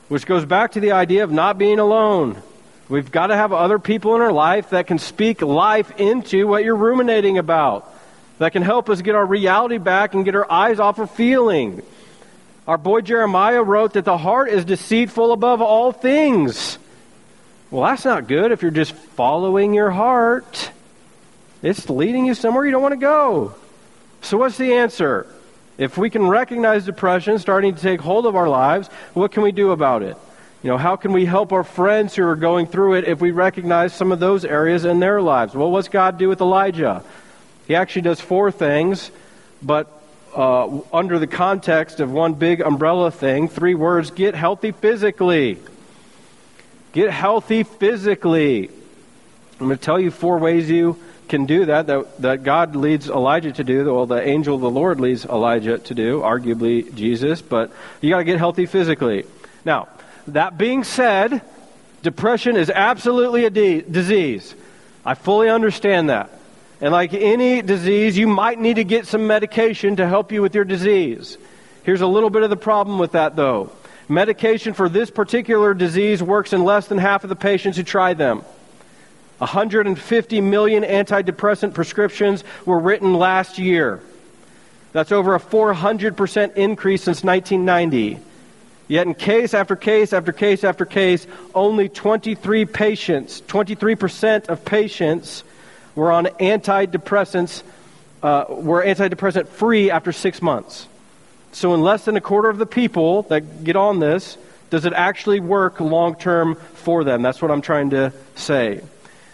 [0.08, 2.42] which goes back to the idea of not being alone.
[2.90, 6.64] We've got to have other people in our life that can speak life into what
[6.64, 7.92] you're ruminating about,
[8.40, 11.82] that can help us get our reality back and get our eyes off of feeling.
[12.68, 16.78] Our boy Jeremiah wrote that the heart is deceitful above all things.
[17.72, 20.72] Well, that's not good if you're just following your heart.
[21.64, 23.56] It's leading you somewhere you don't want to go.
[24.22, 25.26] So, what's the answer?
[25.78, 29.52] If we can recognize depression starting to take hold of our lives, what can we
[29.52, 30.18] do about it?
[30.62, 33.32] You know, how can we help our friends who are going through it if we
[33.32, 35.56] recognize some of those areas in their lives?
[35.56, 37.04] Well, what's God do with Elijah?
[37.68, 39.10] He actually does four things,
[39.62, 39.88] but
[40.36, 45.58] uh, under the context of one big umbrella thing, three words get healthy physically.
[46.92, 48.68] Get healthy physically.
[49.60, 53.10] I'm going to tell you four ways you can do that, that, that God leads
[53.10, 57.42] Elijah to do, well, the angel of the Lord leads Elijah to do, arguably Jesus,
[57.42, 59.26] but you got to get healthy physically.
[59.66, 59.88] Now,
[60.28, 61.42] that being said,
[62.02, 64.56] depression is absolutely a de- disease.
[65.06, 66.30] I fully understand that.
[66.82, 70.54] And like any disease, you might need to get some medication to help you with
[70.54, 71.38] your disease.
[71.84, 73.72] Here's a little bit of the problem with that, though.
[74.10, 78.14] Medication for this particular disease works in less than half of the patients who try
[78.14, 78.44] them.
[79.40, 84.02] 150 million antidepressant prescriptions were written last year.
[84.94, 88.20] That's over a 400% increase since 1990.
[88.88, 95.44] Yet, in case after case after case after case, only 23 patients, 23% of patients
[95.96, 97.64] were on antidepressants,
[98.22, 100.88] uh, were antidepressant free after six months.
[101.54, 104.38] So, in less than a quarter of the people that get on this,
[104.70, 107.22] does it actually work long term for them?
[107.22, 108.82] That's what I'm trying to say.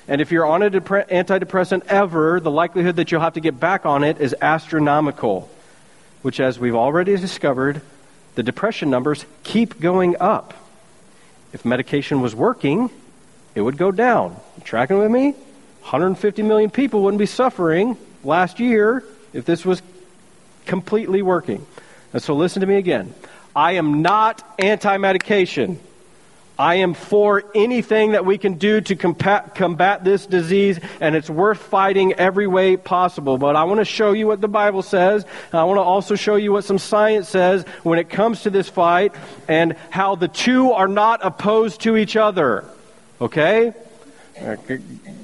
[0.10, 3.86] And if you're on an antidepressant ever, the likelihood that you'll have to get back
[3.86, 5.48] on it is astronomical,
[6.24, 7.84] which, as we've already discovered,
[8.34, 10.56] the depression numbers keep going up.
[11.54, 12.90] If medication was working,
[13.54, 14.36] it would go down.
[14.58, 15.34] You tracking with me?
[15.82, 19.80] 150 million people wouldn't be suffering last year if this was
[20.66, 21.64] completely working.
[22.14, 23.14] And so listen to me again.
[23.56, 25.80] I am not anti medication.
[26.60, 31.30] I am for anything that we can do to combat, combat, this disease, and it's
[31.30, 33.38] worth fighting every way possible.
[33.38, 35.26] But I want to show you what the Bible says.
[35.54, 38.68] I want to also show you what some science says when it comes to this
[38.68, 39.16] fight
[39.48, 42.66] and how the two are not opposed to each other.
[43.22, 43.74] Okay?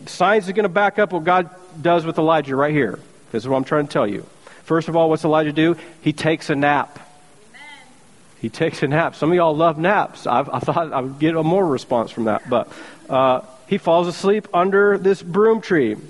[0.05, 1.49] Science is going to back up what God
[1.81, 2.97] does with Elijah right here.
[3.33, 4.25] This is what I'm trying to tell you.
[4.63, 5.75] First of all, what's Elijah do?
[6.01, 7.04] He takes a nap.
[8.45, 9.15] He takes a nap.
[9.15, 10.27] Some of y'all love naps.
[10.27, 12.47] I've, i thought I would get a more response from that.
[12.47, 12.71] But
[13.09, 15.95] uh, he falls asleep under this broom tree.
[15.95, 16.03] Do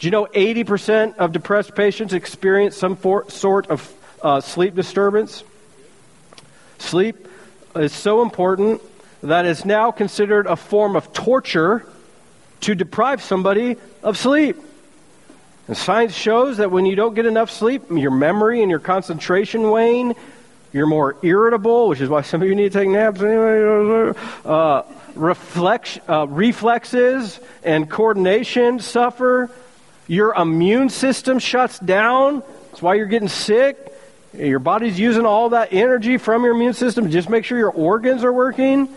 [0.00, 5.44] you know 80% of depressed patients experience some for, sort of uh, sleep disturbance?
[6.78, 7.28] Sleep
[7.76, 8.82] is so important
[9.22, 11.86] that it's now considered a form of torture
[12.62, 14.56] to deprive somebody of sleep.
[15.68, 19.70] And science shows that when you don't get enough sleep, your memory and your concentration
[19.70, 20.16] wane.
[20.72, 23.20] You're more irritable, which is why some of you need to take naps.
[23.22, 24.82] Uh,
[25.14, 29.50] reflex, uh, reflexes and coordination suffer.
[30.06, 32.42] Your immune system shuts down.
[32.70, 33.76] That's why you're getting sick.
[34.34, 37.10] Your body's using all that energy from your immune system.
[37.10, 38.88] Just make sure your organs are working.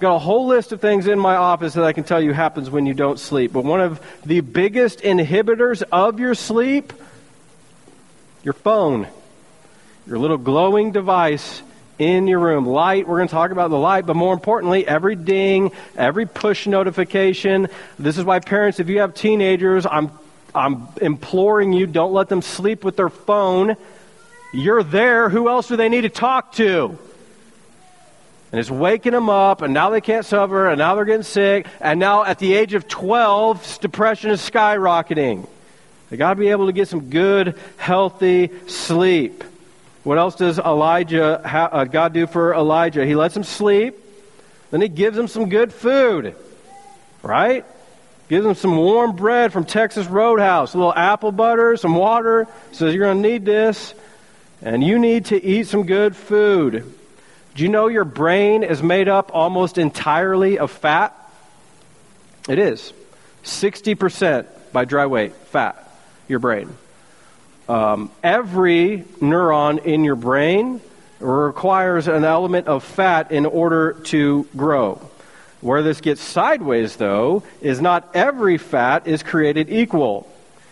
[0.00, 2.70] Got a whole list of things in my office that I can tell you happens
[2.70, 3.52] when you don't sleep.
[3.52, 6.92] But one of the biggest inhibitors of your sleep,
[8.42, 9.06] your phone,
[10.10, 11.62] your little glowing device
[11.96, 12.66] in your room.
[12.66, 16.66] Light, we're going to talk about the light, but more importantly, every ding, every push
[16.66, 17.68] notification.
[17.96, 20.10] This is why parents, if you have teenagers, I'm
[20.52, 23.76] I'm imploring you, don't let them sleep with their phone.
[24.52, 25.28] You're there.
[25.28, 26.98] Who else do they need to talk to?
[28.50, 31.68] And it's waking them up, and now they can't suffer, and now they're getting sick,
[31.80, 35.48] and now at the age of 12, depression is skyrocketing.
[36.08, 39.44] They got to be able to get some good, healthy sleep.
[40.02, 43.04] What else does Elijah, uh, God do for Elijah?
[43.04, 43.96] He lets him sleep,
[44.70, 46.34] then he gives him some good food,
[47.22, 47.64] right?
[48.28, 52.46] Gives him some warm bread from Texas Roadhouse, a little apple butter, some water.
[52.70, 53.92] Says, You're going to need this.
[54.62, 56.94] And you need to eat some good food.
[57.54, 61.16] Do you know your brain is made up almost entirely of fat?
[62.48, 62.92] It is.
[63.42, 65.90] 60% by dry weight, fat,
[66.28, 66.76] your brain.
[67.70, 70.80] Um, every neuron in your brain
[71.20, 75.00] requires an element of fat in order to grow.
[75.60, 80.28] Where this gets sideways, though, is not every fat is created equal.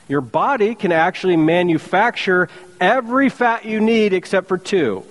[0.08, 2.48] Your body can actually manufacture
[2.80, 5.04] every fat you need except for two.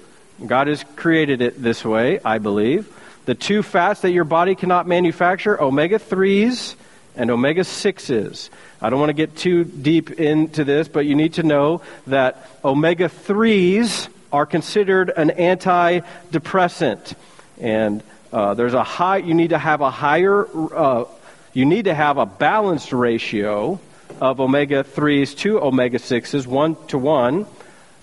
[0.45, 2.93] God has created it this way, I believe.
[3.23, 6.75] The two fats that your body cannot manufacture, omega 3s
[7.15, 8.49] and omega 6s.
[8.81, 12.47] I don't want to get too deep into this, but you need to know that
[12.63, 17.15] omega 3s are considered an antidepressant.
[17.59, 21.05] And uh, there's a high, you need to have a higher, uh,
[21.53, 23.79] you need to have a balanced ratio
[24.21, 27.47] of omega 3s to omega 6s, one to one.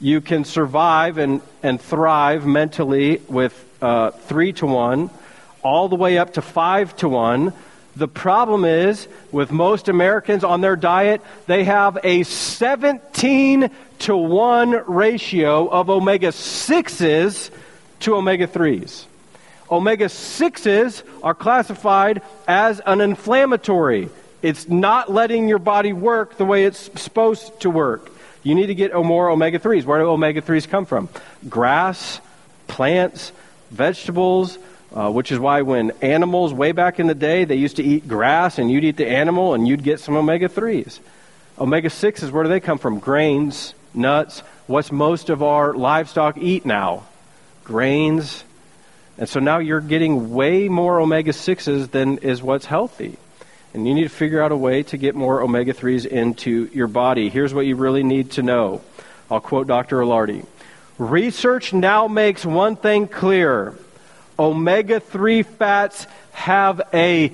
[0.00, 5.10] You can survive and, and thrive mentally with uh, three to one,
[5.62, 7.52] all the way up to five to one.
[7.96, 14.84] The problem is, with most Americans on their diet, they have a 17 to 1
[14.86, 17.50] ratio of omega 6s
[18.00, 19.04] to omega 3s.
[19.70, 24.10] Omega 6s are classified as an inflammatory.
[24.42, 28.10] It's not letting your body work the way it's supposed to work.
[28.42, 29.84] You need to get more omega 3s.
[29.84, 31.08] Where do omega 3s come from?
[31.48, 32.20] Grass,
[32.66, 33.32] plants,
[33.70, 34.58] vegetables,
[34.94, 38.06] uh, which is why when animals, way back in the day, they used to eat
[38.06, 41.00] grass and you'd eat the animal and you'd get some omega 3s.
[41.58, 43.00] Omega 6s, where do they come from?
[43.00, 44.40] Grains, nuts.
[44.66, 47.04] What's most of our livestock eat now?
[47.64, 48.44] Grains,
[49.18, 53.16] and so now you're getting way more omega 6s than is what's healthy.
[53.72, 56.86] And you need to figure out a way to get more omega 3s into your
[56.86, 57.28] body.
[57.28, 58.82] Here's what you really need to know.
[59.30, 59.98] I'll quote Dr.
[59.98, 60.46] Ilardi.
[60.98, 63.74] Research now makes one thing clear
[64.38, 67.32] omega 3 fats have a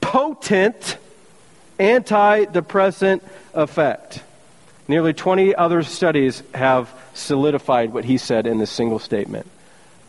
[0.00, 0.96] potent
[1.78, 3.22] antidepressant
[3.54, 4.22] effect.
[4.88, 9.46] Nearly 20 other studies have solidified what he said in this single statement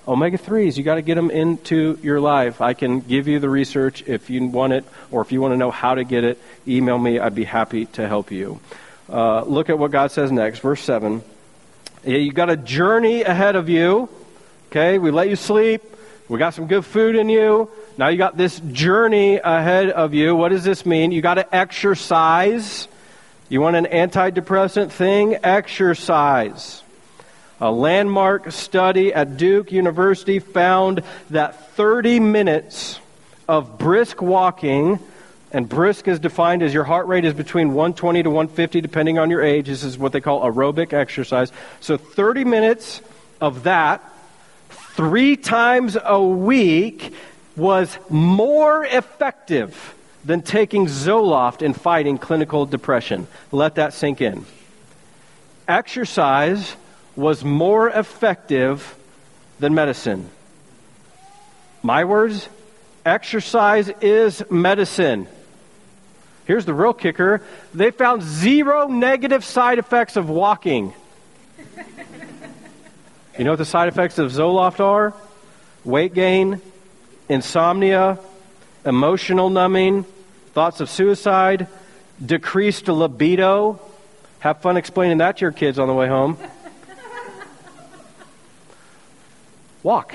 [0.08, 2.62] omega 3s, you got to get them into your life.
[2.62, 5.58] I can give you the research if you want it, or if you want to
[5.58, 7.20] know how to get it, email me.
[7.20, 8.60] I'd be happy to help you.
[9.10, 11.22] Uh, look at what God says next, verse 7.
[12.04, 14.10] Yeah, you got a journey ahead of you.
[14.70, 15.84] Okay, we let you sleep.
[16.32, 17.70] We got some good food in you.
[17.98, 20.34] Now you got this journey ahead of you.
[20.34, 21.12] What does this mean?
[21.12, 22.88] You got to exercise.
[23.50, 25.38] You want an antidepressant thing?
[25.44, 26.84] Exercise.
[27.60, 33.02] A landmark study at Duke University found that 30 minutes
[33.50, 35.00] of brisk walking,
[35.52, 39.30] and brisk is defined as your heart rate is between 120 to 150, depending on
[39.30, 39.68] your age.
[39.68, 41.52] This is what they call aerobic exercise.
[41.82, 43.02] So 30 minutes
[43.42, 44.02] of that,
[44.96, 47.14] three times a week,
[47.56, 53.28] was more effective than taking Zoloft in fighting clinical depression.
[53.52, 54.46] Let that sink in.
[55.68, 56.76] Exercise
[57.16, 58.96] was more effective
[59.60, 60.30] than medicine.
[61.84, 62.48] my words,
[63.06, 65.28] exercise is medicine.
[66.46, 67.42] Here's the real kicker
[67.74, 70.94] they found zero negative side effects of walking.
[73.38, 75.14] You know what the side effects of Zoloft are?
[75.86, 76.62] Weight gain,
[77.30, 78.20] insomnia,
[78.86, 80.06] emotional numbing,
[80.54, 81.68] thoughts of suicide,
[82.24, 83.80] decreased libido.
[84.40, 86.38] Have fun explaining that to your kids on the way home.
[89.84, 90.14] Walk.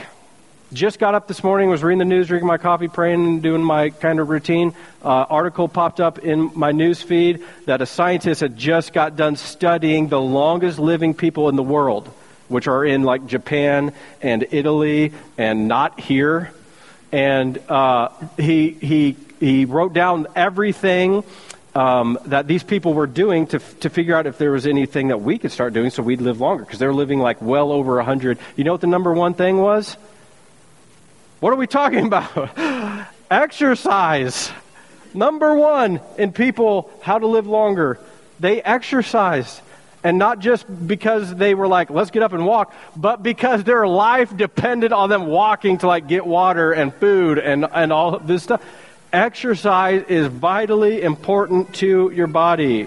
[0.72, 3.90] Just got up this morning, was reading the news, drinking my coffee, praying, doing my
[3.90, 4.74] kind of routine.
[5.02, 9.36] Uh, article popped up in my news feed that a scientist had just got done
[9.36, 12.12] studying the longest living people in the world,
[12.48, 13.92] which are in like Japan
[14.22, 16.52] and Italy and not here.
[17.12, 21.24] And uh, he, he, he wrote down everything
[21.74, 25.20] um, that these people were doing to, to figure out if there was anything that
[25.20, 28.38] we could start doing so we'd live longer because they're living like well over 100.
[28.56, 29.96] You know what the number one thing was?
[31.40, 33.06] What are we talking about?
[33.30, 34.50] exercise.
[35.14, 37.98] Number one in people, how to live longer.
[38.40, 39.60] They exercise.
[40.06, 43.88] And not just because they were like, let's get up and walk, but because their
[43.88, 48.44] life depended on them walking to like get water and food and, and all this
[48.44, 48.62] stuff.
[49.12, 52.86] Exercise is vitally important to your body.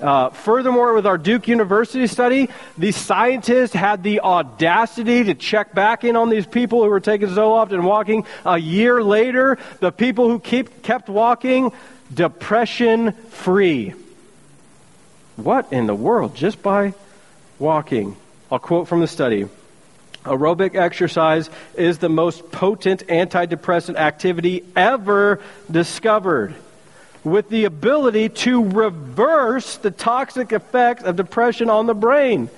[0.00, 2.48] Uh, furthermore, with our Duke University study,
[2.78, 7.28] the scientists had the audacity to check back in on these people who were taking
[7.28, 8.24] Zoloft and walking.
[8.46, 11.72] A year later, the people who keep, kept walking,
[12.14, 13.92] depression free.
[15.36, 16.34] What in the world?
[16.34, 16.94] Just by
[17.58, 18.16] walking.
[18.50, 19.48] I'll quote from the study.
[20.24, 26.54] Aerobic exercise is the most potent antidepressant activity ever discovered
[27.24, 32.48] with the ability to reverse the toxic effects of depression on the brain.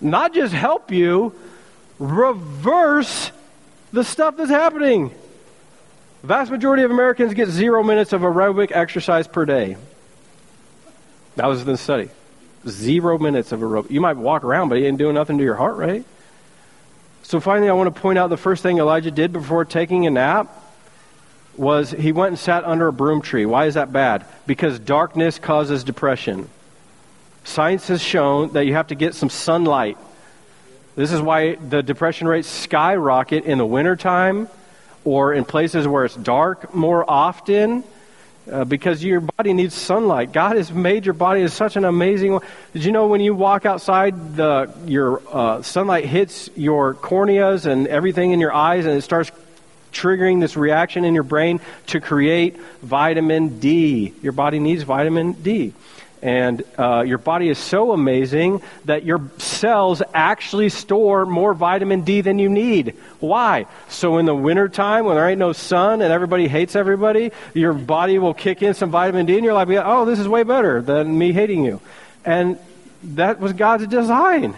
[0.00, 1.34] Not just help you,
[1.98, 3.30] reverse
[3.92, 5.10] the stuff that's happening.
[6.22, 9.76] Vast majority of Americans get zero minutes of aerobic exercise per day.
[11.36, 12.10] That was the study.
[12.68, 13.90] Zero minutes of aerobic.
[13.90, 16.04] You might walk around, but you ain't doing nothing to your heart rate.
[17.22, 20.10] So finally, I want to point out the first thing Elijah did before taking a
[20.10, 20.48] nap
[21.56, 23.46] was he went and sat under a broom tree.
[23.46, 24.24] Why is that bad?
[24.46, 26.48] Because darkness causes depression.
[27.44, 29.98] Science has shown that you have to get some sunlight.
[30.94, 34.48] This is why the depression rates skyrocket in the wintertime
[35.04, 37.84] or in places where it's dark more often
[38.50, 40.32] uh, because your body needs sunlight.
[40.32, 42.34] God has made your body as such an amazing.
[42.34, 42.40] way.
[42.72, 47.86] Did you know when you walk outside, the your uh, sunlight hits your corneas and
[47.86, 49.30] everything in your eyes, and it starts
[49.92, 54.14] triggering this reaction in your brain to create vitamin D.
[54.22, 55.74] Your body needs vitamin D.
[56.22, 62.20] And uh, your body is so amazing that your cells actually store more vitamin D
[62.20, 62.94] than you need.
[63.18, 63.66] Why?
[63.88, 68.20] So in the wintertime, when there ain't no sun and everybody hates everybody, your body
[68.20, 71.18] will kick in some vitamin D and you're like, oh, this is way better than
[71.18, 71.80] me hating you.
[72.24, 72.56] And
[73.02, 74.54] that was God's design.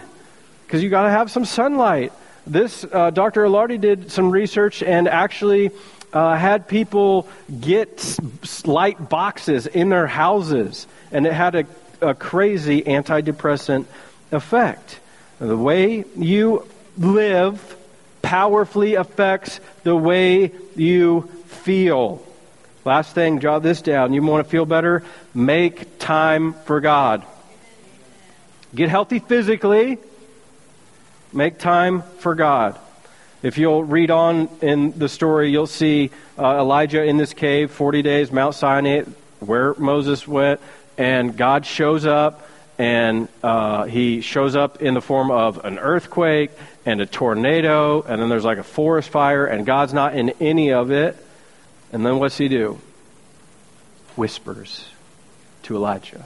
[0.67, 2.13] Because you got to have some sunlight.
[2.45, 3.43] This, uh, Dr.
[3.43, 5.71] Ilardi did some research and actually
[6.13, 7.27] uh, had people
[7.59, 8.17] get
[8.65, 11.65] light boxes in their houses, and it had a,
[12.01, 13.85] a crazy antidepressant
[14.31, 14.99] effect.
[15.39, 17.75] The way you live
[18.21, 22.25] powerfully affects the way you feel.
[22.85, 24.13] Last thing, jot this down.
[24.13, 25.03] You want to feel better?
[25.33, 27.25] Make time for God.
[28.73, 29.97] Get healthy physically,
[31.35, 32.79] Make time for God.
[33.45, 38.01] If you'll read on in the story, you'll see uh, Elijah in this cave, 40
[38.01, 39.03] days, Mount Sinai,
[39.39, 40.59] where Moses went,
[40.97, 46.49] and God shows up, and uh, he shows up in the form of an earthquake
[46.87, 50.73] and a tornado, and then there's like a forest fire, and God's not in any
[50.73, 51.15] of it.
[51.93, 52.79] And then what's he do?
[54.15, 54.89] Whispers
[55.61, 56.25] to Elijah.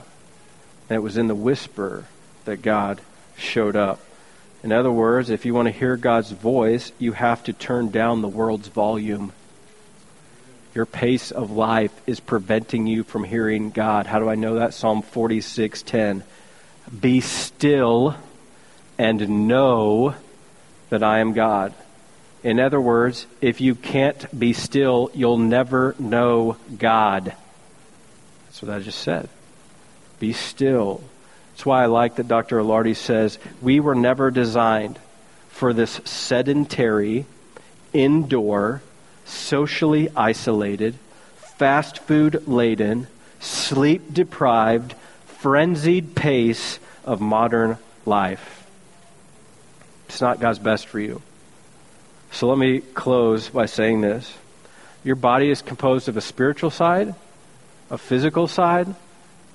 [0.88, 2.06] And it was in the whisper
[2.46, 2.98] that God
[3.36, 4.00] showed up.
[4.62, 8.20] In other words, if you want to hear God's voice, you have to turn down
[8.20, 9.32] the world's volume.
[10.74, 14.06] Your pace of life is preventing you from hearing God.
[14.06, 14.74] How do I know that?
[14.74, 16.22] Psalm 46:10.
[17.00, 18.16] Be still
[18.98, 20.14] and know
[20.90, 21.72] that I am God.
[22.42, 27.34] In other words, if you can't be still, you'll never know God.
[28.46, 29.28] That's what I just said.
[30.18, 31.02] Be still
[31.60, 32.58] that's why I like that Dr.
[32.58, 34.98] Ilardi says we were never designed
[35.50, 37.26] for this sedentary,
[37.92, 38.80] indoor,
[39.26, 40.94] socially isolated,
[41.58, 43.08] fast food laden,
[43.40, 44.94] sleep deprived,
[45.26, 48.66] frenzied pace of modern life.
[50.08, 51.20] It's not God's best for you.
[52.32, 54.32] So let me close by saying this.
[55.04, 57.14] Your body is composed of a spiritual side,
[57.90, 58.94] a physical side,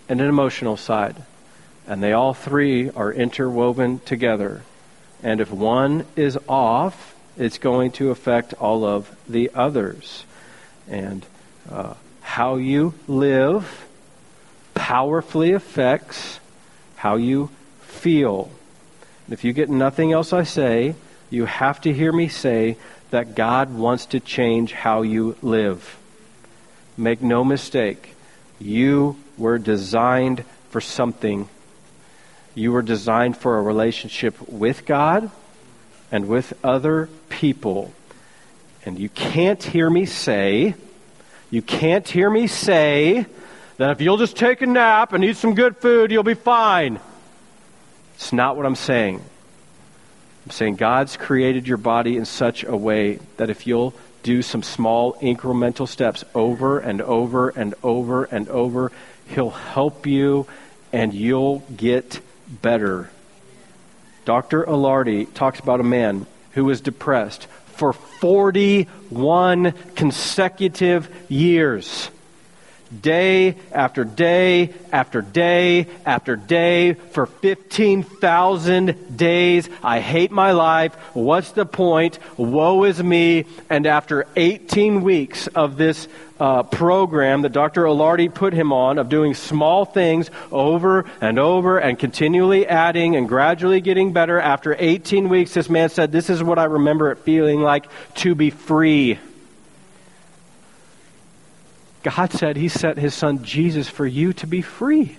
[0.08, 1.16] and an emotional side.
[1.88, 4.64] And they all three are interwoven together.
[5.22, 10.26] And if one is off, it's going to affect all of the others.
[10.88, 11.26] And
[11.70, 13.86] uh, how you live
[14.74, 16.40] powerfully affects
[16.96, 17.50] how you
[17.82, 18.52] feel.
[19.26, 20.96] And if you get nothing else I say,
[21.30, 22.78] you have to hear me say
[23.10, 25.98] that God wants to change how you live.
[26.98, 28.16] Make no mistake,
[28.60, 31.50] you were designed for something.
[32.56, 35.30] You were designed for a relationship with God
[36.12, 37.94] and with other people.
[38.86, 40.76] And you can't hear me say,
[41.52, 43.26] you can't hear me say
[43.78, 47.00] that if you'll just take a nap and eat some good food, you'll be fine.
[48.16, 49.22] It's not what I'm saying.
[50.46, 53.94] I'm saying God's created your body in such a way that if you'll
[54.24, 58.92] do some small incremental steps over and over and over and over,
[59.28, 60.48] He'll help you
[60.94, 63.10] and you'll get better.
[64.26, 64.64] Dr.
[64.64, 72.10] Ilardi talks about a man who was depressed for 41 consecutive years
[73.02, 79.70] day after day after day after day for 15,000 days.
[79.84, 80.96] I hate my life.
[81.14, 82.20] What's the point?
[82.38, 83.46] Woe is me.
[83.70, 86.08] And after 18 weeks of this
[86.40, 87.84] uh, program that Dr.
[87.84, 93.28] Ilardi put him on of doing small things over and over and continually adding and
[93.28, 97.20] gradually getting better, after 18 weeks, this man said, This is what I remember it
[97.20, 99.20] feeling like to be free.
[102.04, 105.18] God said He sent His Son Jesus for you to be free.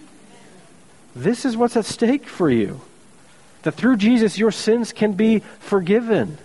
[1.17, 2.81] This is what's at stake for you.
[3.63, 6.39] That through Jesus, your sins can be forgiven.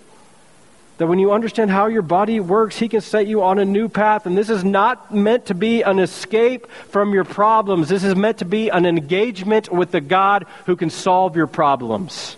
[1.02, 3.90] That when you understand how your body works, He can set you on a new
[3.90, 4.26] path.
[4.26, 7.90] And this is not meant to be an escape from your problems.
[7.90, 12.38] This is meant to be an engagement with the God who can solve your problems.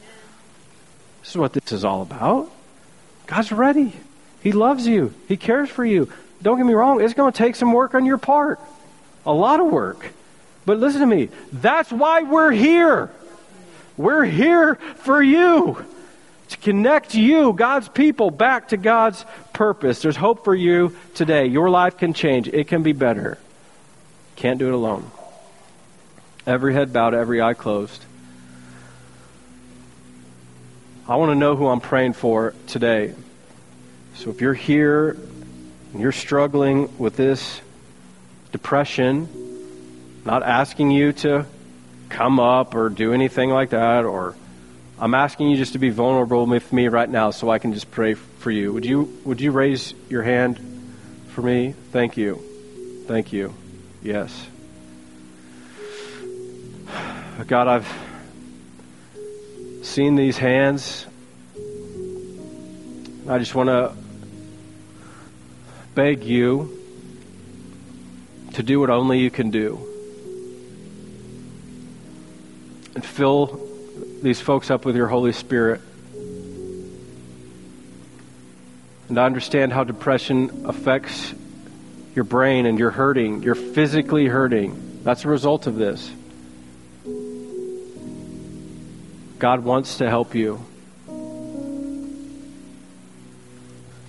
[1.22, 2.49] This is what this is all about.
[3.28, 3.93] God's ready.
[4.41, 6.11] He loves you, He cares for you
[6.43, 8.59] don't get me wrong, it's going to take some work on your part.
[9.26, 10.11] A lot of work.
[10.66, 11.30] But listen to me.
[11.51, 13.09] That's why we're here.
[13.95, 15.84] We're here for you.
[16.64, 20.01] Connect you, God's people, back to God's purpose.
[20.01, 21.45] There's hope for you today.
[21.45, 22.47] Your life can change.
[22.47, 23.38] It can be better.
[24.38, 25.11] Can't do it alone.
[26.47, 28.05] Every head bowed, every eye closed.
[31.05, 33.14] I want to know who I'm praying for today.
[34.16, 35.18] So if you're here
[35.91, 37.59] and you're struggling with this
[38.53, 39.28] depression,
[40.24, 41.45] not asking you to
[42.07, 44.38] come up or do anything like that, or
[45.04, 47.91] I'm asking you just to be vulnerable with me right now so I can just
[47.91, 48.72] pray for you.
[48.72, 50.58] Would you, would you raise your hand
[51.32, 51.74] for me?
[51.91, 52.41] Thank you.
[53.06, 53.54] Thank you.
[54.01, 54.47] Yes.
[57.47, 57.93] God, I've
[59.82, 61.06] seen these hands.
[63.28, 63.93] I just want to
[65.95, 66.80] beg you
[68.54, 69.86] to do what only you can do.
[72.95, 73.72] And fill
[74.24, 75.82] these folks up with your Holy Spirit.
[79.09, 81.34] And I understand how depression affects
[82.15, 83.43] your brain and you're hurting.
[83.43, 85.01] You're physically hurting.
[85.03, 86.09] That's a result of this.
[89.39, 90.65] God wants to help you.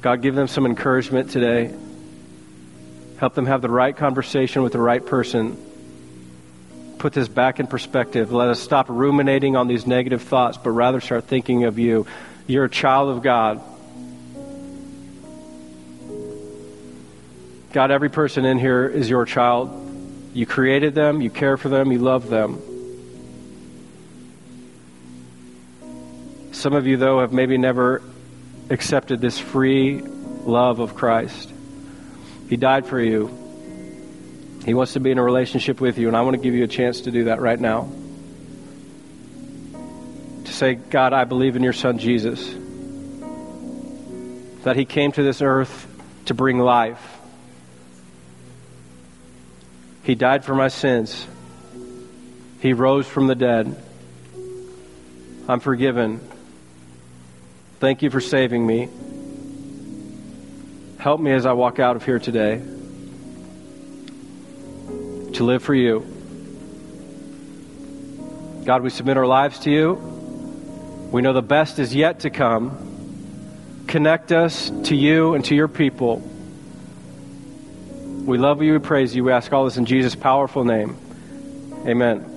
[0.00, 1.74] God, give them some encouragement today.
[3.18, 5.56] Help them have the right conversation with the right person.
[7.04, 8.32] Put this back in perspective.
[8.32, 12.06] Let us stop ruminating on these negative thoughts, but rather start thinking of you.
[12.46, 13.60] You're a child of God.
[17.74, 19.70] God, every person in here is your child.
[20.32, 22.58] You created them, you care for them, you love them.
[26.52, 28.00] Some of you, though, have maybe never
[28.70, 31.52] accepted this free love of Christ.
[32.48, 33.43] He died for you.
[34.64, 36.64] He wants to be in a relationship with you, and I want to give you
[36.64, 37.88] a chance to do that right now.
[40.44, 42.54] To say, God, I believe in your Son Jesus.
[44.64, 45.86] That he came to this earth
[46.26, 47.18] to bring life.
[50.02, 51.26] He died for my sins.
[52.60, 53.76] He rose from the dead.
[55.46, 56.26] I'm forgiven.
[57.80, 58.88] Thank you for saving me.
[60.98, 62.62] Help me as I walk out of here today
[65.34, 66.00] to live for you.
[68.64, 69.92] God, we submit our lives to you.
[71.12, 72.80] We know the best is yet to come.
[73.86, 76.16] connect us to you and to your people.
[78.24, 79.22] We love you, we praise you.
[79.22, 80.96] We ask all this in Jesus' powerful name.
[81.86, 82.33] Amen.